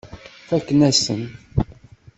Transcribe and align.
Fakken-as-ten. 0.47 1.21